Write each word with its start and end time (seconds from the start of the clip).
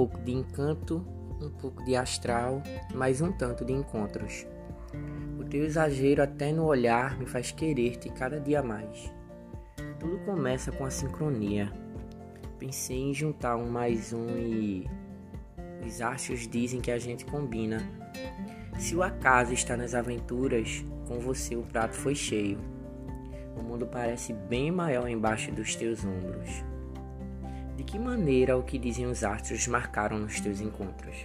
pouco 0.00 0.18
de 0.22 0.32
encanto, 0.32 1.04
um 1.42 1.50
pouco 1.50 1.84
de 1.84 1.94
astral, 1.94 2.62
mais 2.94 3.20
um 3.20 3.30
tanto 3.30 3.66
de 3.66 3.74
encontros. 3.74 4.46
O 5.38 5.44
teu 5.44 5.62
exagero 5.62 6.22
até 6.22 6.52
no 6.52 6.64
olhar 6.64 7.18
me 7.18 7.26
faz 7.26 7.52
querer-te 7.52 8.08
cada 8.08 8.40
dia 8.40 8.62
mais. 8.62 9.12
Tudo 9.98 10.18
começa 10.20 10.72
com 10.72 10.86
a 10.86 10.90
sincronia. 10.90 11.70
Pensei 12.58 12.96
em 12.96 13.12
juntar 13.12 13.56
um 13.56 13.68
mais 13.68 14.14
um 14.14 14.26
e 14.38 14.88
os 15.86 16.00
astros 16.00 16.48
dizem 16.48 16.80
que 16.80 16.90
a 16.90 16.98
gente 16.98 17.26
combina. 17.26 17.86
Se 18.78 18.96
o 18.96 19.02
acaso 19.02 19.52
está 19.52 19.76
nas 19.76 19.94
aventuras, 19.94 20.82
com 21.06 21.18
você 21.18 21.56
o 21.56 21.62
prato 21.62 21.94
foi 21.94 22.14
cheio. 22.14 22.58
O 23.54 23.62
mundo 23.62 23.86
parece 23.86 24.32
bem 24.32 24.72
maior 24.72 25.06
embaixo 25.06 25.52
dos 25.52 25.76
teus 25.76 26.02
ombros. 26.06 26.64
De 27.80 27.84
que 27.84 27.98
maneira 27.98 28.58
o 28.58 28.62
que 28.62 28.78
dizem 28.78 29.06
os 29.06 29.24
astros 29.24 29.66
marcaram 29.66 30.18
nos 30.18 30.38
teus 30.38 30.60
encontros? 30.60 31.16